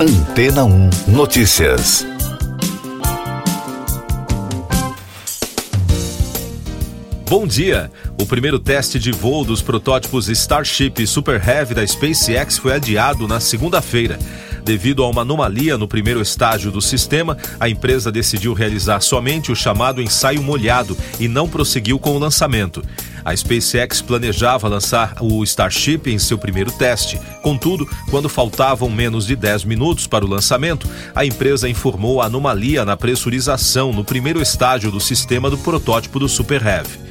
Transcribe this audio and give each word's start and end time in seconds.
Antena 0.00 0.64
1 0.64 0.90
Notícias. 1.08 2.06
Bom 7.28 7.48
dia! 7.48 7.90
O 8.16 8.24
primeiro 8.24 8.60
teste 8.60 9.00
de 9.00 9.10
voo 9.10 9.44
dos 9.44 9.60
protótipos 9.60 10.28
Starship 10.28 11.02
e 11.02 11.06
Super 11.06 11.42
Heavy 11.44 11.74
da 11.74 11.84
SpaceX 11.84 12.58
foi 12.58 12.74
adiado 12.74 13.26
na 13.26 13.40
segunda-feira. 13.40 14.20
Devido 14.68 15.02
a 15.02 15.08
uma 15.08 15.22
anomalia 15.22 15.78
no 15.78 15.88
primeiro 15.88 16.20
estágio 16.20 16.70
do 16.70 16.82
sistema, 16.82 17.38
a 17.58 17.70
empresa 17.70 18.12
decidiu 18.12 18.52
realizar 18.52 19.00
somente 19.00 19.50
o 19.50 19.56
chamado 19.56 20.02
ensaio 20.02 20.42
molhado 20.42 20.94
e 21.18 21.26
não 21.26 21.48
prosseguiu 21.48 21.98
com 21.98 22.14
o 22.14 22.18
lançamento. 22.18 22.84
A 23.24 23.34
SpaceX 23.34 24.02
planejava 24.02 24.68
lançar 24.68 25.16
o 25.22 25.42
Starship 25.42 26.02
em 26.08 26.18
seu 26.18 26.36
primeiro 26.36 26.70
teste. 26.70 27.18
Contudo, 27.40 27.88
quando 28.10 28.28
faltavam 28.28 28.90
menos 28.90 29.26
de 29.26 29.34
10 29.34 29.64
minutos 29.64 30.06
para 30.06 30.26
o 30.26 30.28
lançamento, 30.28 30.86
a 31.14 31.24
empresa 31.24 31.66
informou 31.66 32.20
a 32.20 32.26
anomalia 32.26 32.84
na 32.84 32.94
pressurização 32.94 33.90
no 33.90 34.04
primeiro 34.04 34.38
estágio 34.38 34.90
do 34.90 35.00
sistema 35.00 35.48
do 35.48 35.56
protótipo 35.56 36.18
do 36.18 36.28
Super 36.28 36.60
Heavy. 36.60 37.07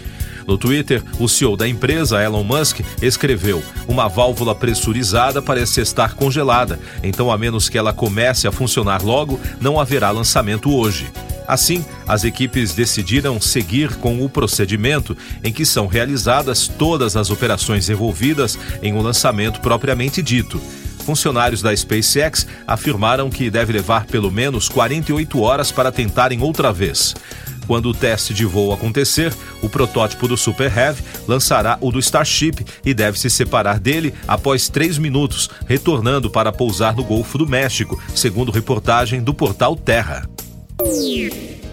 No 0.48 0.58
Twitter, 0.58 1.04
o 1.20 1.28
CEO 1.28 1.58
da 1.58 1.68
empresa, 1.68 2.24
Elon 2.24 2.44
Musk, 2.44 2.80
escreveu: 3.02 3.62
Uma 3.86 4.08
válvula 4.08 4.56
pressurizada 4.56 5.42
parece 5.42 5.82
estar 5.82 6.16
congelada, 6.16 6.80
então, 7.04 7.30
a 7.30 7.38
menos 7.38 7.68
que 7.68 7.78
ela 7.78 7.92
comece 7.92 8.48
a 8.48 8.52
funcionar 8.52 9.04
logo, 9.04 9.38
não 9.60 9.78
haverá 9.78 10.10
lançamento 10.10 10.74
hoje. 10.74 11.12
Assim, 11.46 11.86
as 12.08 12.24
equipes 12.24 12.74
decidiram 12.74 13.40
seguir 13.40 13.96
com 13.96 14.24
o 14.24 14.30
procedimento 14.30 15.16
em 15.44 15.52
que 15.52 15.66
são 15.66 15.88
realizadas 15.88 16.68
todas 16.68 17.16
as 17.16 17.30
operações 17.30 17.90
envolvidas 17.90 18.58
em 18.82 18.94
um 18.94 19.02
lançamento 19.02 19.60
propriamente 19.62 20.22
dito 20.22 20.62
funcionários 21.08 21.62
da 21.62 21.74
SpaceX 21.74 22.46
afirmaram 22.68 23.30
que 23.30 23.50
deve 23.50 23.72
levar 23.72 24.06
pelo 24.06 24.30
menos 24.30 24.68
48 24.68 25.40
horas 25.40 25.72
para 25.72 25.90
tentarem 25.90 26.42
outra 26.42 26.74
vez. 26.74 27.16
Quando 27.68 27.90
o 27.90 27.94
teste 27.94 28.34
de 28.34 28.46
voo 28.46 28.72
acontecer, 28.72 29.34
o 29.62 29.70
protótipo 29.70 30.28
do 30.28 30.38
Super 30.38 30.76
Heavy 30.76 31.04
lançará 31.28 31.78
o 31.82 31.92
do 31.92 32.00
Starship 32.00 32.66
e 32.86 32.94
deve 32.94 33.20
se 33.20 33.30
separar 33.30 33.80
dele 33.80 34.14
após 34.28 34.70
três 34.70 34.98
minutos, 34.98 35.50
retornando 35.68 36.30
para 36.30 36.52
pousar 36.52 36.96
no 36.96 37.04
Golfo 37.04 37.38
do 37.38 37.46
México, 37.46 38.02
segundo 38.16 38.52
reportagem 38.52 39.22
do 39.22 39.34
portal 39.34 39.76
Terra. 39.76 40.28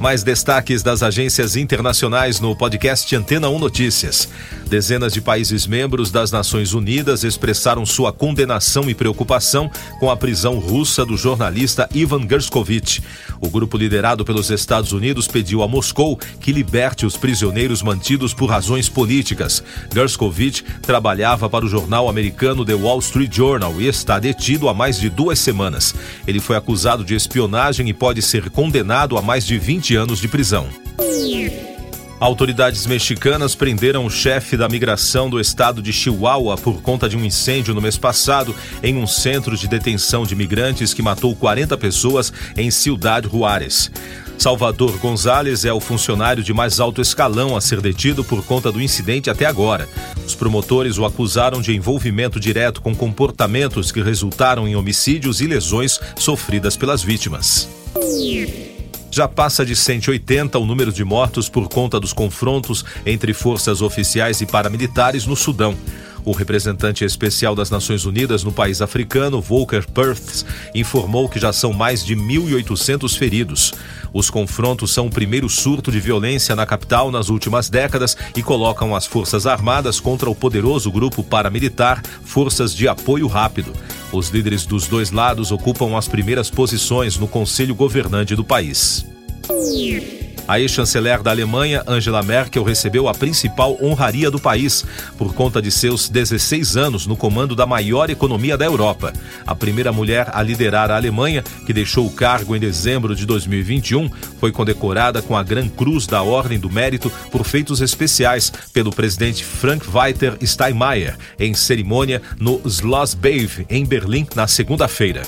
Mais 0.00 0.22
destaques 0.22 0.82
das 0.82 1.02
agências 1.02 1.56
internacionais 1.56 2.40
no 2.40 2.54
podcast 2.54 3.14
Antena 3.14 3.48
1 3.48 3.58
Notícias. 3.58 4.28
Dezenas 4.66 5.12
de 5.12 5.20
países 5.20 5.66
membros 5.66 6.10
das 6.10 6.32
Nações 6.32 6.74
Unidas 6.74 7.22
expressaram 7.22 7.86
sua 7.86 8.12
condenação 8.12 8.90
e 8.90 8.94
preocupação 8.94 9.70
com 10.00 10.10
a 10.10 10.16
prisão 10.16 10.58
russa 10.58 11.06
do 11.06 11.16
jornalista 11.16 11.88
Ivan 11.94 12.26
Gerskovich. 12.28 13.02
O 13.40 13.48
grupo 13.48 13.78
liderado 13.78 14.24
pelos 14.24 14.50
Estados 14.50 14.92
Unidos 14.92 15.28
pediu 15.28 15.62
a 15.62 15.68
Moscou 15.68 16.18
que 16.40 16.52
liberte 16.52 17.06
os 17.06 17.16
prisioneiros 17.16 17.80
mantidos 17.80 18.34
por 18.34 18.50
razões 18.50 18.88
políticas. 18.88 19.62
Gerskovich 19.94 20.64
trabalhava 20.82 21.48
para 21.48 21.64
o 21.64 21.68
jornal 21.68 22.08
americano 22.08 22.64
The 22.64 22.74
Wall 22.74 22.98
Street 22.98 23.34
Journal 23.34 23.80
e 23.80 23.86
está 23.86 24.18
detido 24.18 24.68
há 24.68 24.74
mais 24.74 24.98
de 24.98 25.08
duas 25.08 25.38
semanas. 25.38 25.94
Ele 26.26 26.40
foi 26.40 26.56
acusado 26.56 27.04
de 27.04 27.14
espionagem 27.14 27.88
e 27.88 27.94
pode 27.94 28.20
ser 28.20 28.50
condenado 28.50 29.16
a 29.16 29.22
mais 29.22 29.46
de 29.46 29.56
20 29.56 29.83
anos 29.92 30.20
de 30.20 30.28
prisão. 30.28 30.68
Autoridades 32.20 32.86
mexicanas 32.86 33.54
prenderam 33.54 34.06
o 34.06 34.10
chefe 34.10 34.56
da 34.56 34.68
migração 34.68 35.28
do 35.28 35.38
estado 35.38 35.82
de 35.82 35.92
Chihuahua 35.92 36.56
por 36.56 36.80
conta 36.80 37.08
de 37.08 37.16
um 37.16 37.24
incêndio 37.24 37.74
no 37.74 37.82
mês 37.82 37.98
passado 37.98 38.54
em 38.82 38.96
um 38.96 39.06
centro 39.06 39.56
de 39.56 39.68
detenção 39.68 40.24
de 40.24 40.34
migrantes 40.34 40.94
que 40.94 41.02
matou 41.02 41.34
40 41.36 41.76
pessoas 41.76 42.32
em 42.56 42.70
Ciudad 42.70 43.28
Juárez. 43.28 43.90
Salvador 44.38 44.96
Gonzalez 44.98 45.64
é 45.64 45.72
o 45.72 45.80
funcionário 45.80 46.42
de 46.42 46.52
mais 46.52 46.80
alto 46.80 47.00
escalão 47.00 47.56
a 47.56 47.60
ser 47.60 47.80
detido 47.80 48.24
por 48.24 48.44
conta 48.44 48.72
do 48.72 48.80
incidente 48.80 49.28
até 49.28 49.44
agora. 49.44 49.88
Os 50.24 50.34
promotores 50.34 50.98
o 50.98 51.04
acusaram 51.04 51.60
de 51.60 51.74
envolvimento 51.74 52.40
direto 52.40 52.80
com 52.80 52.94
comportamentos 52.94 53.92
que 53.92 54.02
resultaram 54.02 54.66
em 54.66 54.76
homicídios 54.76 55.40
e 55.40 55.46
lesões 55.46 56.00
sofridas 56.16 56.76
pelas 56.76 57.02
vítimas 57.02 57.68
já 59.14 59.28
passa 59.28 59.64
de 59.64 59.76
180 59.76 60.58
o 60.58 60.66
número 60.66 60.92
de 60.92 61.04
mortos 61.04 61.48
por 61.48 61.68
conta 61.68 62.00
dos 62.00 62.12
confrontos 62.12 62.84
entre 63.06 63.32
forças 63.32 63.80
oficiais 63.80 64.40
e 64.40 64.46
paramilitares 64.46 65.24
no 65.24 65.36
Sudão. 65.36 65.76
O 66.24 66.32
representante 66.32 67.04
especial 67.04 67.54
das 67.54 67.70
Nações 67.70 68.06
Unidas 68.06 68.42
no 68.42 68.50
país 68.50 68.80
africano, 68.80 69.40
Volker 69.40 69.86
Perthes, 69.90 70.44
informou 70.74 71.28
que 71.28 71.38
já 71.38 71.52
são 71.52 71.72
mais 71.72 72.04
de 72.04 72.16
1.800 72.16 73.16
feridos. 73.16 73.74
Os 74.12 74.30
confrontos 74.30 74.92
são 74.92 75.06
o 75.06 75.10
primeiro 75.10 75.48
surto 75.48 75.92
de 75.92 76.00
violência 76.00 76.56
na 76.56 76.64
capital 76.64 77.10
nas 77.10 77.28
últimas 77.28 77.68
décadas 77.68 78.16
e 78.34 78.42
colocam 78.42 78.94
as 78.94 79.06
Forças 79.06 79.46
Armadas 79.46 80.00
contra 80.00 80.30
o 80.30 80.34
poderoso 80.34 80.90
grupo 80.90 81.22
paramilitar 81.22 82.02
Forças 82.24 82.74
de 82.74 82.88
Apoio 82.88 83.26
Rápido. 83.26 83.72
Os 84.12 84.30
líderes 84.30 84.64
dos 84.64 84.86
dois 84.86 85.10
lados 85.10 85.50
ocupam 85.52 85.96
as 85.98 86.08
primeiras 86.08 86.48
posições 86.48 87.18
no 87.18 87.28
Conselho 87.28 87.74
Governante 87.74 88.34
do 88.34 88.44
país. 88.44 89.04
A 90.46 90.60
ex-chanceler 90.60 91.22
da 91.22 91.30
Alemanha, 91.30 91.82
Angela 91.86 92.22
Merkel, 92.22 92.62
recebeu 92.62 93.08
a 93.08 93.14
principal 93.14 93.78
honraria 93.82 94.30
do 94.30 94.38
país 94.38 94.84
por 95.16 95.32
conta 95.32 95.60
de 95.60 95.70
seus 95.70 96.08
16 96.08 96.76
anos 96.76 97.06
no 97.06 97.16
comando 97.16 97.56
da 97.56 97.64
maior 97.64 98.10
economia 98.10 98.56
da 98.56 98.64
Europa. 98.66 99.12
A 99.46 99.54
primeira 99.54 99.90
mulher 99.90 100.28
a 100.32 100.42
liderar 100.42 100.90
a 100.90 100.96
Alemanha, 100.96 101.42
que 101.64 101.72
deixou 101.72 102.06
o 102.06 102.12
cargo 102.12 102.54
em 102.54 102.60
dezembro 102.60 103.14
de 103.14 103.24
2021, 103.24 104.10
foi 104.38 104.52
condecorada 104.52 105.22
com 105.22 105.34
a 105.34 105.42
Gran 105.42 105.68
Cruz 105.68 106.06
da 106.06 106.22
Ordem 106.22 106.58
do 106.58 106.70
Mérito 106.70 107.10
por 107.30 107.44
feitos 107.44 107.80
especiais 107.80 108.52
pelo 108.72 108.90
presidente 108.90 109.42
Frank-Walter 109.42 110.36
Steinmeier 110.42 111.16
em 111.38 111.54
cerimônia 111.54 112.20
no 112.38 112.60
Schloss 112.68 113.14
Bave, 113.14 113.66
em 113.70 113.84
Berlim, 113.86 114.26
na 114.34 114.46
segunda-feira. 114.46 115.22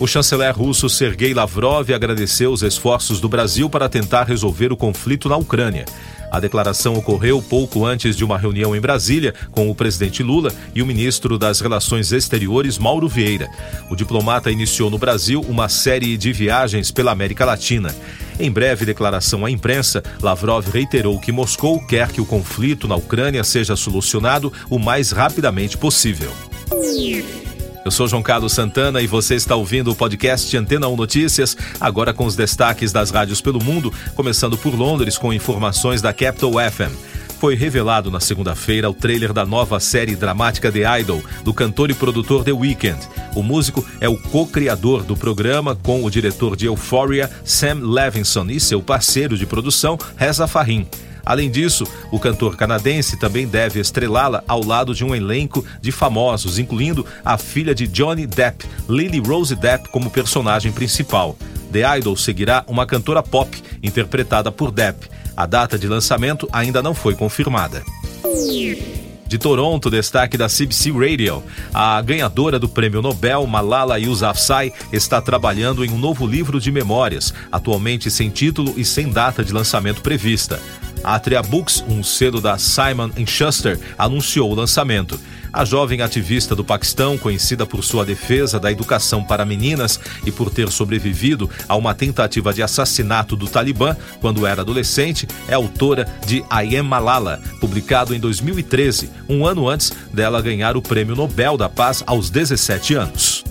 O 0.00 0.06
chanceler 0.06 0.56
russo 0.56 0.88
Sergei 0.88 1.34
Lavrov 1.34 1.92
agradeceu 1.92 2.52
os 2.52 2.62
esforços 2.62 3.20
do 3.20 3.28
Brasil 3.28 3.68
para 3.68 3.88
tentar 3.88 4.22
resolver 4.22 4.72
o 4.72 4.76
conflito 4.76 5.28
na 5.28 5.36
Ucrânia. 5.36 5.86
A 6.30 6.38
declaração 6.38 6.94
ocorreu 6.94 7.42
pouco 7.42 7.84
antes 7.84 8.16
de 8.16 8.24
uma 8.24 8.38
reunião 8.38 8.76
em 8.76 8.80
Brasília 8.80 9.34
com 9.50 9.68
o 9.68 9.74
presidente 9.74 10.22
Lula 10.22 10.52
e 10.72 10.82
o 10.82 10.86
ministro 10.86 11.36
das 11.36 11.60
Relações 11.60 12.12
Exteriores, 12.12 12.78
Mauro 12.78 13.08
Vieira. 13.08 13.50
O 13.90 13.96
diplomata 13.96 14.52
iniciou 14.52 14.88
no 14.88 14.98
Brasil 14.98 15.40
uma 15.48 15.68
série 15.68 16.16
de 16.16 16.32
viagens 16.32 16.92
pela 16.92 17.10
América 17.10 17.44
Latina. 17.44 17.92
Em 18.38 18.52
breve 18.52 18.86
declaração 18.86 19.44
à 19.44 19.50
imprensa, 19.50 20.00
Lavrov 20.22 20.70
reiterou 20.70 21.18
que 21.18 21.32
Moscou 21.32 21.84
quer 21.86 22.12
que 22.12 22.20
o 22.20 22.26
conflito 22.26 22.86
na 22.86 22.94
Ucrânia 22.94 23.42
seja 23.42 23.74
solucionado 23.74 24.52
o 24.70 24.78
mais 24.78 25.10
rapidamente 25.10 25.76
possível. 25.76 26.30
Eu 27.84 27.90
sou 27.90 28.08
João 28.08 28.22
Carlos 28.22 28.52
Santana 28.52 29.00
e 29.00 29.06
você 29.06 29.34
está 29.34 29.54
ouvindo 29.54 29.90
o 29.90 29.94
podcast 29.94 30.54
Antena 30.56 30.88
1 30.88 30.96
Notícias, 30.96 31.56
agora 31.80 32.12
com 32.12 32.26
os 32.26 32.36
destaques 32.36 32.92
das 32.92 33.10
rádios 33.10 33.40
pelo 33.40 33.62
mundo, 33.62 33.92
começando 34.14 34.58
por 34.58 34.74
Londres 34.74 35.16
com 35.16 35.32
informações 35.32 36.02
da 36.02 36.12
Capital 36.12 36.52
FM. 36.52 36.92
Foi 37.38 37.54
revelado 37.54 38.10
na 38.10 38.18
segunda-feira 38.18 38.90
o 38.90 38.94
trailer 38.94 39.32
da 39.32 39.46
nova 39.46 39.78
série 39.78 40.16
dramática 40.16 40.72
The 40.72 41.00
Idol, 41.00 41.22
do 41.44 41.54
cantor 41.54 41.88
e 41.88 41.94
produtor 41.94 42.42
The 42.42 42.52
Weeknd. 42.52 42.98
O 43.34 43.44
músico 43.44 43.86
é 44.00 44.08
o 44.08 44.18
co-criador 44.18 45.04
do 45.04 45.16
programa 45.16 45.76
com 45.76 46.02
o 46.02 46.10
diretor 46.10 46.56
de 46.56 46.66
Euphoria, 46.66 47.30
Sam 47.44 47.80
Levinson, 47.82 48.46
e 48.50 48.58
seu 48.58 48.82
parceiro 48.82 49.38
de 49.38 49.46
produção, 49.46 49.96
Reza 50.16 50.48
Fahin. 50.48 50.86
Além 51.24 51.50
disso, 51.50 51.84
o 52.10 52.18
cantor 52.18 52.56
canadense 52.56 53.18
também 53.18 53.46
deve 53.46 53.80
estrelá-la 53.80 54.42
ao 54.46 54.64
lado 54.64 54.94
de 54.94 55.04
um 55.04 55.14
elenco 55.14 55.64
de 55.80 55.92
famosos, 55.92 56.58
incluindo 56.58 57.04
a 57.24 57.36
filha 57.36 57.74
de 57.74 57.86
Johnny 57.86 58.26
Depp, 58.26 58.64
Lily 58.88 59.20
Rose 59.20 59.54
Depp, 59.54 59.88
como 59.90 60.10
personagem 60.10 60.72
principal. 60.72 61.36
The 61.72 61.98
Idol 61.98 62.16
seguirá 62.16 62.64
uma 62.66 62.86
cantora 62.86 63.22
pop 63.22 63.56
interpretada 63.82 64.50
por 64.50 64.70
Depp. 64.70 65.08
A 65.36 65.46
data 65.46 65.78
de 65.78 65.86
lançamento 65.86 66.48
ainda 66.52 66.82
não 66.82 66.94
foi 66.94 67.14
confirmada. 67.14 67.84
De 69.28 69.36
Toronto, 69.36 69.90
destaque 69.90 70.38
da 70.38 70.48
CBC 70.48 70.90
Radio. 70.90 71.42
A 71.72 72.00
ganhadora 72.00 72.58
do 72.58 72.66
prêmio 72.66 73.02
Nobel, 73.02 73.46
Malala 73.46 74.00
Yousafzai, 74.00 74.72
está 74.90 75.20
trabalhando 75.20 75.84
em 75.84 75.90
um 75.90 75.98
novo 75.98 76.26
livro 76.26 76.58
de 76.58 76.72
memórias, 76.72 77.34
atualmente 77.52 78.10
sem 78.10 78.30
título 78.30 78.72
e 78.74 78.86
sem 78.86 79.10
data 79.10 79.44
de 79.44 79.52
lançamento 79.52 80.00
prevista. 80.00 80.58
A 81.02 81.14
Atria 81.14 81.42
Books, 81.42 81.84
um 81.88 82.02
selo 82.02 82.40
da 82.40 82.58
Simon 82.58 83.10
Schuster, 83.26 83.78
anunciou 83.96 84.50
o 84.50 84.54
lançamento. 84.54 85.18
A 85.52 85.64
jovem 85.64 86.02
ativista 86.02 86.54
do 86.54 86.64
Paquistão, 86.64 87.16
conhecida 87.16 87.64
por 87.64 87.82
sua 87.82 88.04
defesa 88.04 88.60
da 88.60 88.70
educação 88.70 89.24
para 89.24 89.44
meninas 89.44 89.98
e 90.24 90.30
por 90.30 90.50
ter 90.50 90.70
sobrevivido 90.70 91.48
a 91.66 91.74
uma 91.74 91.94
tentativa 91.94 92.52
de 92.52 92.62
assassinato 92.62 93.34
do 93.34 93.48
Talibã 93.48 93.96
quando 94.20 94.46
era 94.46 94.62
adolescente, 94.62 95.26
é 95.48 95.54
autora 95.54 96.06
de 96.26 96.44
I 96.50 96.76
Am 96.76 96.88
Malala, 96.88 97.40
publicado 97.60 98.14
em 98.14 98.20
2013, 98.20 99.10
um 99.28 99.46
ano 99.46 99.68
antes 99.68 99.92
dela 100.12 100.42
ganhar 100.42 100.76
o 100.76 100.82
Prêmio 100.82 101.16
Nobel 101.16 101.56
da 101.56 101.68
Paz 101.68 102.02
aos 102.06 102.30
17 102.30 102.94
anos. 102.94 103.44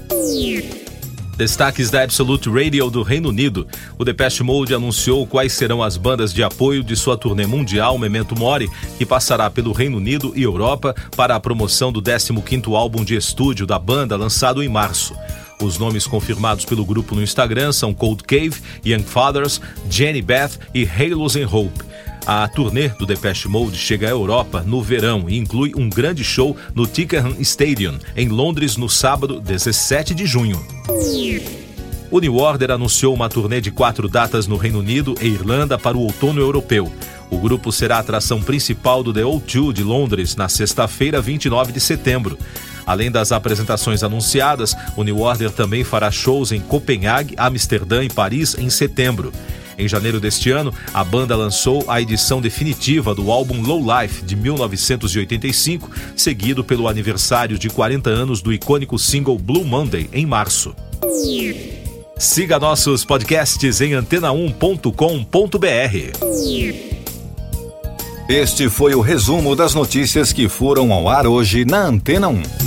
Destaques 1.37 1.91
da 1.91 2.01
Absolute 2.01 2.49
Radio 2.49 2.89
do 2.89 3.03
Reino 3.03 3.29
Unido. 3.29 3.67
O 3.95 4.03
Depeche 4.03 4.41
Mode 4.41 4.73
anunciou 4.73 5.27
quais 5.27 5.53
serão 5.53 5.83
as 5.83 5.95
bandas 5.95 6.33
de 6.33 6.41
apoio 6.41 6.83
de 6.83 6.95
sua 6.95 7.15
turnê 7.15 7.45
mundial 7.45 7.95
Memento 7.99 8.35
Mori, 8.35 8.67
que 8.97 9.05
passará 9.05 9.47
pelo 9.47 9.71
Reino 9.71 9.97
Unido 9.97 10.33
e 10.35 10.41
Europa 10.41 10.95
para 11.15 11.35
a 11.35 11.39
promoção 11.39 11.91
do 11.91 12.01
15º 12.01 12.75
álbum 12.75 13.03
de 13.03 13.15
estúdio 13.15 13.67
da 13.67 13.77
banda 13.77 14.17
lançado 14.17 14.63
em 14.63 14.67
março. 14.67 15.15
Os 15.61 15.77
nomes 15.77 16.07
confirmados 16.07 16.65
pelo 16.65 16.83
grupo 16.83 17.13
no 17.13 17.21
Instagram 17.21 17.71
são 17.71 17.93
Cold 17.93 18.23
Cave, 18.23 18.55
Young 18.83 19.03
Fathers, 19.03 19.61
Jenny 19.87 20.23
Beth 20.23 20.57
e 20.73 20.87
Halos 20.87 21.35
and 21.35 21.47
Hope. 21.51 21.86
A 22.29 22.45
turnê 22.45 22.89
do 22.89 23.05
Depeche 23.05 23.47
Mode 23.47 23.77
chega 23.77 24.05
à 24.05 24.09
Europa 24.09 24.61
no 24.67 24.81
verão 24.81 25.29
e 25.29 25.37
inclui 25.37 25.71
um 25.77 25.87
grande 25.87 26.25
show 26.25 26.57
no 26.75 26.85
Twickenham 26.85 27.33
Stadium, 27.39 27.97
em 28.17 28.27
Londres, 28.27 28.75
no 28.75 28.89
sábado 28.89 29.39
17 29.39 30.13
de 30.13 30.25
junho. 30.25 30.61
O 32.11 32.19
New 32.19 32.35
Order 32.35 32.71
anunciou 32.71 33.15
uma 33.15 33.29
turnê 33.29 33.61
de 33.61 33.71
quatro 33.71 34.09
datas 34.09 34.45
no 34.45 34.57
Reino 34.57 34.79
Unido 34.79 35.15
e 35.21 35.27
Irlanda 35.27 35.77
para 35.77 35.95
o 35.95 36.01
outono 36.01 36.41
europeu. 36.41 36.91
O 37.31 37.37
grupo 37.37 37.71
será 37.71 37.95
a 37.95 37.99
atração 37.99 38.41
principal 38.41 39.01
do 39.01 39.13
The 39.13 39.21
O2 39.21 39.71
de 39.71 39.83
Londres 39.83 40.35
na 40.35 40.49
sexta-feira, 40.49 41.21
29 41.21 41.71
de 41.71 41.79
setembro. 41.79 42.37
Além 42.85 43.09
das 43.09 43.31
apresentações 43.31 44.03
anunciadas, 44.03 44.75
o 44.97 45.03
New 45.03 45.21
Order 45.21 45.49
também 45.49 45.85
fará 45.85 46.11
shows 46.11 46.51
em 46.51 46.59
Copenhague, 46.59 47.35
Amsterdã 47.37 48.03
e 48.03 48.09
Paris 48.09 48.53
em 48.57 48.69
setembro. 48.69 49.31
Em 49.77 49.87
janeiro 49.87 50.19
deste 50.19 50.49
ano, 50.49 50.73
a 50.93 51.03
banda 51.03 51.35
lançou 51.35 51.85
a 51.87 52.01
edição 52.01 52.41
definitiva 52.41 53.13
do 53.13 53.31
álbum 53.31 53.61
Low 53.61 53.79
Life 53.79 54.23
de 54.23 54.35
1985, 54.35 55.91
seguido 56.15 56.63
pelo 56.63 56.87
aniversário 56.87 57.59
de 57.59 57.69
40 57.69 58.09
anos 58.09 58.41
do 58.41 58.51
icônico 58.51 58.97
single 58.97 59.37
Blue 59.37 59.63
Monday 59.63 60.09
em 60.11 60.25
março. 60.25 60.75
Siga 62.17 62.57
nossos 62.57 63.05
podcasts 63.05 63.79
em 63.79 63.91
antena1.com.br. 63.91 64.87
Este 68.27 68.67
foi 68.69 68.95
o 68.95 69.01
resumo 69.01 69.55
das 69.55 69.75
notícias 69.75 70.33
que 70.33 70.49
foram 70.49 70.91
ao 70.91 71.07
ar 71.07 71.27
hoje 71.27 71.63
na 71.63 71.85
Antena 71.85 72.27
1. 72.27 72.66